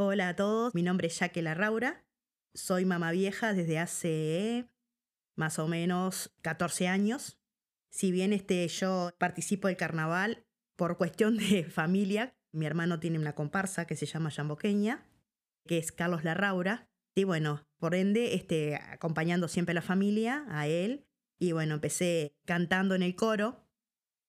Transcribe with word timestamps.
Hola 0.00 0.28
a 0.28 0.36
todos, 0.36 0.76
mi 0.76 0.84
nombre 0.84 1.08
es 1.08 1.18
Jaque 1.18 1.42
Larraura, 1.42 2.04
soy 2.54 2.84
mamá 2.84 3.10
vieja 3.10 3.52
desde 3.52 3.80
hace 3.80 4.68
más 5.34 5.58
o 5.58 5.66
menos 5.66 6.32
14 6.42 6.86
años. 6.86 7.40
Si 7.90 8.12
bien 8.12 8.32
este, 8.32 8.68
yo 8.68 9.10
participo 9.18 9.66
del 9.66 9.76
carnaval 9.76 10.46
por 10.76 10.98
cuestión 10.98 11.36
de 11.36 11.64
familia, 11.64 12.32
mi 12.52 12.64
hermano 12.64 13.00
tiene 13.00 13.18
una 13.18 13.34
comparsa 13.34 13.88
que 13.88 13.96
se 13.96 14.06
llama 14.06 14.30
Yamboqueña, 14.30 15.04
que 15.66 15.78
es 15.78 15.90
Carlos 15.90 16.22
Larraura, 16.22 16.88
y 17.16 17.24
bueno, 17.24 17.66
por 17.80 17.96
ende, 17.96 18.34
este, 18.34 18.76
acompañando 18.76 19.48
siempre 19.48 19.72
a 19.72 19.74
la 19.74 19.82
familia, 19.82 20.44
a 20.48 20.68
él, 20.68 21.08
y 21.40 21.50
bueno, 21.50 21.74
empecé 21.74 22.36
cantando 22.46 22.94
en 22.94 23.02
el 23.02 23.16
coro. 23.16 23.66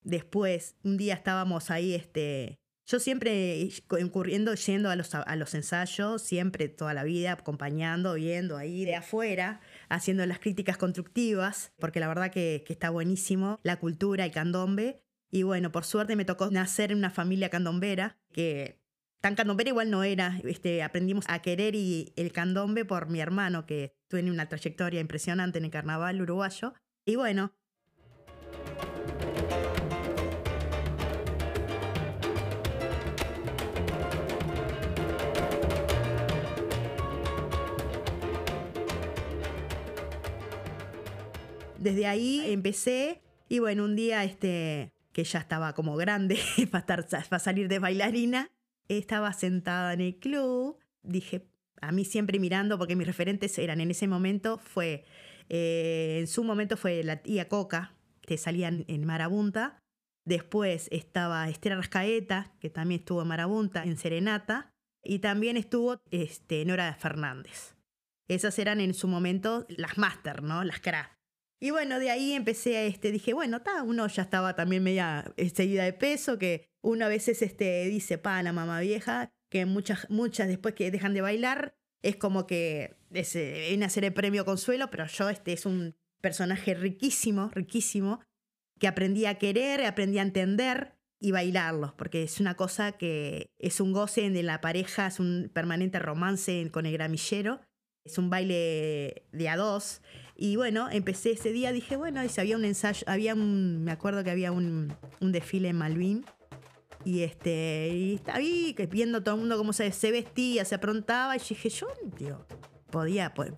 Después, 0.00 0.78
un 0.82 0.96
día 0.96 1.12
estábamos 1.12 1.70
ahí, 1.70 1.94
este, 1.94 2.58
yo 2.88 2.98
siempre 2.98 3.68
incurriendo, 4.00 4.54
yendo 4.54 4.88
a 4.88 4.96
los, 4.96 5.14
a 5.14 5.36
los 5.36 5.54
ensayos, 5.54 6.22
siempre 6.22 6.68
toda 6.68 6.94
la 6.94 7.04
vida, 7.04 7.32
acompañando, 7.32 8.14
viendo 8.14 8.56
ahí 8.56 8.86
de 8.86 8.96
afuera, 8.96 9.60
haciendo 9.90 10.24
las 10.24 10.38
críticas 10.38 10.78
constructivas, 10.78 11.72
porque 11.78 12.00
la 12.00 12.08
verdad 12.08 12.30
que, 12.30 12.64
que 12.66 12.72
está 12.72 12.88
buenísimo 12.88 13.60
la 13.62 13.76
cultura, 13.76 14.24
el 14.24 14.32
candombe. 14.32 15.02
Y 15.30 15.42
bueno, 15.42 15.70
por 15.70 15.84
suerte 15.84 16.16
me 16.16 16.24
tocó 16.24 16.50
nacer 16.50 16.90
en 16.90 16.98
una 16.98 17.10
familia 17.10 17.50
candombera, 17.50 18.16
que 18.32 18.80
tan 19.20 19.34
candombera 19.34 19.68
igual 19.68 19.90
no 19.90 20.02
era. 20.02 20.40
Este, 20.44 20.82
aprendimos 20.82 21.26
a 21.28 21.42
querer 21.42 21.74
y 21.74 22.14
el 22.16 22.32
candombe 22.32 22.86
por 22.86 23.10
mi 23.10 23.20
hermano, 23.20 23.66
que 23.66 23.92
tiene 24.08 24.30
una 24.30 24.48
trayectoria 24.48 25.00
impresionante 25.00 25.58
en 25.58 25.66
el 25.66 25.70
carnaval 25.70 26.22
uruguayo. 26.22 26.72
Y 27.04 27.16
bueno, 27.16 27.52
desde 41.78 42.06
ahí 42.06 42.42
empecé 42.46 43.22
y 43.48 43.60
bueno, 43.60 43.84
un 43.84 43.96
día 43.96 44.24
este, 44.24 44.92
que 45.12 45.24
ya 45.24 45.38
estaba 45.38 45.74
como 45.74 45.96
grande 45.96 46.38
para, 46.70 47.00
estar, 47.00 47.28
para 47.28 47.40
salir 47.40 47.68
de 47.68 47.78
bailarina, 47.78 48.50
estaba 48.88 49.32
sentada 49.32 49.92
en 49.94 50.00
el 50.00 50.18
club, 50.18 50.78
dije, 51.02 51.48
a 51.80 51.92
mí 51.92 52.04
siempre 52.04 52.38
mirando, 52.38 52.78
porque 52.78 52.96
mis 52.96 53.06
referentes 53.06 53.58
eran 53.58 53.80
en 53.80 53.90
ese 53.90 54.08
momento, 54.08 54.58
fue, 54.58 55.04
eh, 55.48 56.18
en 56.20 56.26
su 56.26 56.44
momento 56.44 56.76
fue 56.76 57.02
la 57.02 57.22
tía 57.22 57.48
Coca, 57.48 57.94
que 58.22 58.36
salían 58.36 58.84
en 58.88 59.06
Marabunta, 59.06 59.78
después 60.24 60.88
estaba 60.90 61.48
Estela 61.48 61.76
Rascaeta, 61.76 62.54
que 62.60 62.68
también 62.68 63.00
estuvo 63.00 63.22
en 63.22 63.28
Marabunta, 63.28 63.84
en 63.84 63.96
Serenata, 63.96 64.70
y 65.02 65.20
también 65.20 65.56
estuvo 65.56 66.00
este, 66.10 66.64
Nora 66.64 66.94
Fernández. 66.94 67.74
Esas 68.28 68.58
eran 68.58 68.80
en 68.80 68.92
su 68.92 69.08
momento 69.08 69.66
las 69.70 69.96
máster, 69.96 70.42
¿no? 70.42 70.62
Las 70.64 70.80
craft. 70.80 71.17
Y 71.60 71.70
bueno, 71.70 71.98
de 71.98 72.10
ahí 72.10 72.32
empecé 72.32 72.76
a 72.76 72.84
este, 72.84 73.10
dije, 73.10 73.32
bueno, 73.34 73.62
ta, 73.62 73.82
uno 73.82 74.06
ya 74.06 74.22
estaba 74.22 74.54
también 74.54 74.82
media 74.82 75.32
seguida 75.54 75.84
de 75.84 75.92
peso, 75.92 76.38
que 76.38 76.68
uno 76.82 77.04
a 77.04 77.08
veces 77.08 77.42
este, 77.42 77.86
dice, 77.86 78.16
pa, 78.18 78.42
la 78.42 78.52
mamá 78.52 78.80
vieja, 78.80 79.32
que 79.48 79.66
muchas, 79.66 80.08
muchas 80.08 80.46
después 80.46 80.74
que 80.74 80.90
dejan 80.90 81.14
de 81.14 81.20
bailar, 81.20 81.74
es 82.02 82.16
como 82.16 82.46
que 82.46 82.96
es, 83.12 83.34
viene 83.34 83.84
a 83.84 83.90
ser 83.90 84.04
el 84.04 84.12
premio 84.12 84.44
consuelo, 84.44 84.88
pero 84.90 85.06
yo 85.06 85.28
este 85.28 85.52
es 85.52 85.66
un 85.66 85.96
personaje 86.20 86.74
riquísimo, 86.74 87.50
riquísimo, 87.52 88.20
que 88.78 88.86
aprendí 88.86 89.26
a 89.26 89.38
querer, 89.38 89.84
aprendí 89.84 90.18
a 90.18 90.22
entender 90.22 90.94
y 91.20 91.32
bailarlos, 91.32 91.92
porque 91.94 92.22
es 92.22 92.38
una 92.38 92.54
cosa 92.54 92.92
que 92.92 93.50
es 93.58 93.80
un 93.80 93.92
goce 93.92 94.30
de 94.30 94.42
la 94.44 94.60
pareja, 94.60 95.08
es 95.08 95.18
un 95.18 95.50
permanente 95.52 95.98
romance 95.98 96.70
con 96.70 96.86
el 96.86 96.92
gramillero, 96.92 97.60
es 98.04 98.18
un 98.18 98.30
baile 98.30 99.26
de 99.32 99.48
a 99.48 99.56
dos 99.56 100.00
y 100.40 100.54
bueno, 100.54 100.88
empecé 100.88 101.32
ese 101.32 101.52
día, 101.52 101.72
dije, 101.72 101.96
bueno, 101.96 102.22
y 102.22 102.28
había 102.38 102.56
un 102.56 102.64
ensayo, 102.64 103.04
había 103.08 103.34
un, 103.34 103.82
me 103.82 103.90
acuerdo 103.90 104.22
que 104.22 104.30
había 104.30 104.52
un, 104.52 104.94
desfile 105.20 105.70
en 105.70 105.76
Malvin. 105.76 106.24
Y 107.04 107.22
este, 107.22 107.90
y 107.92 108.14
estaba 108.14 108.38
ahí 108.38 108.72
viendo 108.88 109.20
todo 109.24 109.34
el 109.34 109.40
mundo 109.40 109.58
cómo 109.58 109.72
se, 109.72 109.90
se 109.90 110.12
vestía, 110.12 110.64
se 110.64 110.76
aprontaba. 110.76 111.34
Y 111.34 111.40
dije, 111.40 111.68
yo, 111.70 111.88
tío, 112.16 112.46
podía 112.90 113.34
pues, 113.34 113.50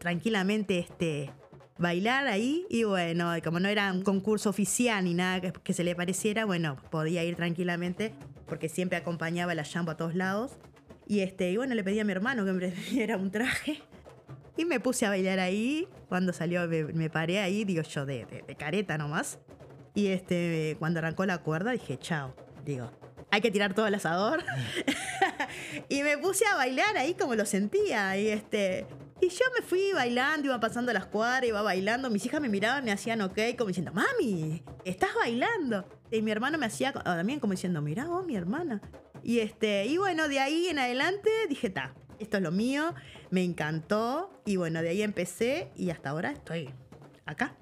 tranquilamente 0.00 0.80
este, 0.80 1.30
bailar 1.78 2.26
ahí. 2.26 2.66
Y 2.70 2.82
bueno, 2.82 3.32
como 3.44 3.60
no 3.60 3.68
era 3.68 3.92
un 3.92 4.02
concurso 4.02 4.50
oficial 4.50 5.04
ni 5.04 5.14
nada 5.14 5.40
que, 5.40 5.52
que 5.52 5.72
se 5.72 5.84
le 5.84 5.94
pareciera, 5.94 6.44
bueno, 6.44 6.76
podía 6.90 7.22
ir 7.22 7.36
tranquilamente 7.36 8.14
porque 8.48 8.68
siempre 8.68 8.98
acompañaba 8.98 9.54
la 9.54 9.64
jambo 9.64 9.92
a 9.92 9.96
todos 9.96 10.16
lados. 10.16 10.56
Y 11.06 11.20
este, 11.20 11.52
y 11.52 11.56
bueno, 11.56 11.76
le 11.76 11.84
pedí 11.84 12.00
a 12.00 12.04
mi 12.04 12.10
hermano 12.10 12.44
que 12.44 12.52
me 12.52 12.70
diera 12.90 13.16
un 13.16 13.30
traje. 13.30 13.80
Y 14.56 14.64
me 14.64 14.80
puse 14.80 15.06
a 15.06 15.10
bailar 15.10 15.38
ahí. 15.38 15.88
Cuando 16.08 16.32
salió, 16.32 16.66
me, 16.68 17.10
paré 17.10 17.40
ahí, 17.40 17.64
digo 17.64 17.82
yo, 17.82 18.06
de, 18.06 18.26
de, 18.26 18.54
careta 18.54 18.96
nomás. 18.96 19.38
Y 19.94 20.08
este, 20.08 20.76
cuando 20.78 20.98
arrancó 21.00 21.26
la 21.26 21.38
cuerda, 21.38 21.72
dije, 21.72 21.98
chao. 21.98 22.34
Digo, 22.64 22.90
hay 23.30 23.40
que 23.40 23.50
tirar 23.50 23.74
todo 23.74 23.86
el 23.86 23.94
asador. 23.94 24.42
y 25.88 26.02
me 26.02 26.18
puse 26.18 26.44
a 26.46 26.56
bailar 26.56 26.96
ahí 26.96 27.14
como 27.14 27.34
lo 27.34 27.44
sentía. 27.44 28.16
Y 28.16 28.28
este. 28.28 28.86
Y 29.20 29.28
yo 29.30 29.44
me 29.58 29.64
fui 29.64 29.92
bailando, 29.94 30.46
iba 30.46 30.60
pasando 30.60 30.92
las 30.92 31.06
cuadras, 31.06 31.48
iba 31.48 31.62
bailando. 31.62 32.10
Mis 32.10 32.26
hijas 32.26 32.40
me 32.40 32.50
miraban, 32.50 32.84
me 32.84 32.92
hacían 32.92 33.22
ok, 33.22 33.38
como 33.56 33.68
diciendo, 33.68 33.92
mami, 33.92 34.62
estás 34.84 35.10
bailando. 35.14 35.88
Y 36.10 36.20
mi 36.20 36.30
hermano 36.30 36.58
me 36.58 36.66
hacía 36.66 36.92
también 36.92 37.40
como 37.40 37.52
diciendo, 37.52 37.80
mira 37.80 38.04
vos, 38.04 38.26
mi 38.26 38.36
hermana. 38.36 38.82
Y 39.22 39.40
este, 39.40 39.86
y 39.86 39.96
bueno, 39.96 40.28
de 40.28 40.38
ahí 40.38 40.68
en 40.68 40.78
adelante 40.78 41.30
dije, 41.48 41.70
ta, 41.70 41.94
esto 42.18 42.36
es 42.36 42.42
lo 42.42 42.52
mío, 42.52 42.94
me 43.30 43.44
encantó 43.44 44.42
y 44.44 44.56
bueno, 44.56 44.82
de 44.82 44.90
ahí 44.90 45.02
empecé 45.02 45.70
y 45.76 45.90
hasta 45.90 46.10
ahora 46.10 46.32
estoy 46.32 46.70
acá. 47.24 47.56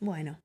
Bueno, 0.00 0.40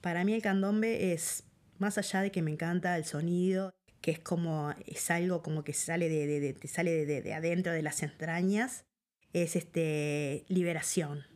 para 0.00 0.24
mí 0.24 0.32
el 0.32 0.42
candombe 0.42 1.12
es, 1.12 1.44
más 1.78 1.98
allá 1.98 2.22
de 2.22 2.30
que 2.30 2.42
me 2.42 2.50
encanta 2.50 2.96
el 2.96 3.04
sonido, 3.04 3.74
que 4.00 4.12
es 4.12 4.18
como, 4.18 4.72
es 4.86 5.10
algo 5.10 5.42
como 5.42 5.64
que 5.64 5.72
sale 5.72 6.08
de, 6.08 6.26
de, 6.26 6.68
sale 6.68 7.04
de, 7.04 7.34
adentro 7.34 7.72
de 7.72 7.82
las 7.82 8.02
entrañas, 8.02 8.86
es 9.32 9.56
este, 9.56 10.44
liberación. 10.48 11.26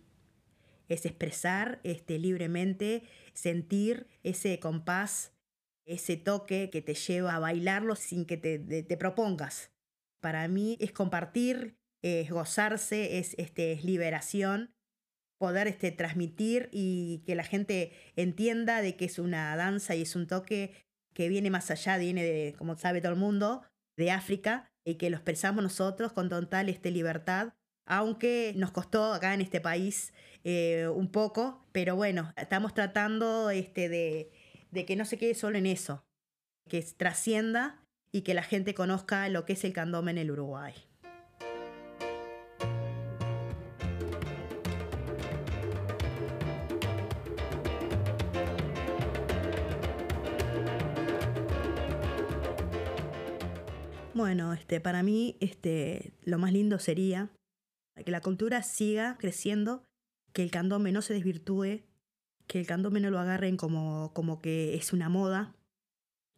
Es 0.88 1.04
expresar 1.04 1.80
este, 1.84 2.18
libremente, 2.18 3.02
sentir 3.32 4.06
ese 4.22 4.58
compás 4.58 5.32
ese 5.84 6.16
toque 6.16 6.70
que 6.70 6.82
te 6.82 6.94
lleva 6.94 7.34
a 7.34 7.38
bailarlo 7.38 7.96
sin 7.96 8.24
que 8.24 8.36
te, 8.36 8.96
propongas. 8.96 9.72
Para 10.20 10.46
mí 10.48 10.76
es 10.80 10.92
compartir, 10.92 11.76
es 12.02 12.30
gozarse, 12.30 13.18
es, 13.18 13.34
este, 13.38 13.72
es 13.72 13.84
liberación, 13.84 14.74
poder 15.38 15.66
este, 15.66 15.90
transmitir 15.90 16.68
y 16.70 17.22
que 17.26 17.34
la 17.34 17.44
gente 17.44 17.92
entienda 18.16 18.82
de 18.82 18.96
que 18.96 19.06
es 19.06 19.18
una 19.18 19.56
danza 19.56 19.94
y 19.94 20.02
es 20.02 20.14
un 20.14 20.26
toque 20.26 20.74
que 21.14 21.28
viene 21.28 21.50
más 21.50 21.70
allá, 21.70 21.96
viene 21.96 22.22
de, 22.22 22.54
como 22.56 22.76
sabe 22.76 23.00
todo 23.00 23.12
el 23.12 23.18
mundo, 23.18 23.62
de 23.96 24.10
África 24.10 24.70
y 24.84 24.94
que 24.96 25.10
lo 25.10 25.16
expresamos 25.16 25.62
nosotros 25.62 26.12
con 26.12 26.28
total 26.28 26.68
este, 26.68 26.90
libertad, 26.90 27.54
aunque 27.86 28.52
nos 28.56 28.70
costó 28.70 29.12
acá 29.12 29.34
en 29.34 29.40
este 29.40 29.60
país 29.60 30.12
eh, 30.44 30.88
un 30.94 31.10
poco, 31.10 31.66
pero 31.72 31.96
bueno, 31.96 32.32
estamos 32.36 32.74
tratando 32.74 33.50
este, 33.50 33.88
de, 33.88 34.30
de 34.70 34.86
que 34.86 34.96
no 34.96 35.04
se 35.04 35.18
quede 35.18 35.34
solo 35.34 35.58
en 35.58 35.66
eso, 35.66 36.04
que 36.68 36.82
trascienda 36.96 37.82
y 38.12 38.22
que 38.22 38.34
la 38.34 38.42
gente 38.42 38.74
conozca 38.74 39.28
lo 39.28 39.44
que 39.44 39.54
es 39.54 39.64
el 39.64 39.72
candombe 39.72 40.10
en 40.10 40.18
el 40.18 40.30
Uruguay. 40.30 40.74
Bueno, 54.14 54.52
este, 54.52 54.80
para 54.80 55.02
mí 55.02 55.38
este, 55.40 56.12
lo 56.24 56.36
más 56.38 56.52
lindo 56.52 56.78
sería 56.78 57.30
que 58.04 58.10
la 58.10 58.20
cultura 58.20 58.62
siga 58.62 59.16
creciendo, 59.18 59.82
que 60.32 60.42
el 60.42 60.50
candombe 60.50 60.92
no 60.92 61.00
se 61.00 61.14
desvirtúe, 61.14 61.82
que 62.50 62.58
el 62.58 62.66
candombe 62.66 62.98
no 62.98 63.10
lo 63.10 63.20
agarren 63.20 63.56
como, 63.56 64.12
como 64.12 64.42
que 64.42 64.74
es 64.74 64.92
una 64.92 65.08
moda, 65.08 65.54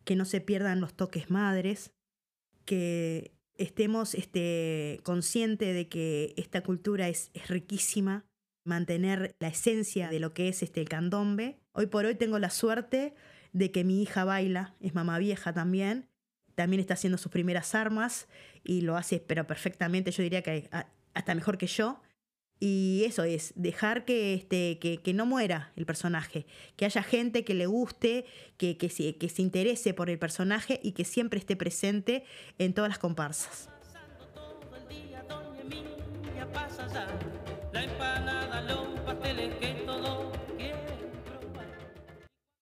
que 0.05 0.15
no 0.15 0.27
se 0.27 0.43
pierdan 0.43 0.79
los 0.79 0.93
toques 0.93 1.31
madres, 1.31 1.95
que 2.67 3.33
estemos 3.57 4.15
este, 4.15 5.01
conscientes 5.05 5.75
de 5.75 5.89
que 5.89 6.35
esta 6.37 6.63
cultura 6.63 7.09
es, 7.09 7.31
es, 7.33 7.49
riquísima, 7.49 8.27
mantener 8.63 9.35
la 9.39 9.49
esencia 9.49 10.11
de 10.11 10.21
lo 10.21 10.35
que 10.35 10.49
es 10.49 10.63
este, 10.63 10.83
el 10.83 10.89
candombe. 10.91 11.59
Hoy 11.73 11.87
por 11.87 12.05
hoy 12.05 12.15
tengo 12.15 12.39
la 12.39 12.51
suerte 12.51 13.15
de 13.55 13.71
que 13.71 13.83
mi 13.83 14.03
hija 14.03 14.25
baila, 14.25 14.75
es 14.81 14.95
mamá 14.95 15.19
vieja 15.19 15.55
también, 15.55 16.11
también 16.55 16.81
está 16.81 16.93
haciendo 16.93 17.17
sus 17.17 17.33
primeras 17.33 17.75
armas 17.75 18.29
y 18.65 18.83
lo 18.83 18.99
hace 18.99 19.19
pero 19.19 19.47
perfectamente, 19.47 20.11
yo 20.11 20.23
diría 20.23 20.43
que 20.43 20.69
hasta 21.15 21.35
mejor 21.35 21.57
que 21.57 21.69
yo. 21.69 22.03
Y 22.65 23.03
eso 23.07 23.25
es, 23.25 23.53
dejar 23.57 24.05
que, 24.05 24.35
este, 24.35 24.79
que, 24.79 25.15
no 25.15 25.27
muera 25.27 25.73
el 25.75 25.85
personaje, 25.85 26.47
que 26.77 26.85
haya 26.85 27.03
gente 27.03 27.45
que 27.45 27.55
le 27.55 27.67
guste, 27.67 28.25
que, 28.57 28.77
que, 28.77 28.89
que 28.89 29.29
se 29.29 29.43
interese 29.43 29.95
por 29.95 30.09
el 30.09 30.21
personaje 30.21 30.79
y 30.81 30.93
que 30.93 31.05
siempre 31.05 31.41
esté 31.41 31.57
presente 31.57 32.23
en 32.59 32.73
todas 32.73 32.89
las 32.89 33.01
comparsas. 33.01 33.69